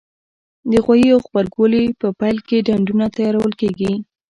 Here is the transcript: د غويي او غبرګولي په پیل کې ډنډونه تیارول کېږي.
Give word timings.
د 0.71 0.73
غويي 0.83 1.09
او 1.15 1.19
غبرګولي 1.25 1.83
په 1.99 2.07
پیل 2.19 2.37
کې 2.47 2.65
ډنډونه 2.67 3.05
تیارول 3.15 3.53
کېږي. 3.61 3.93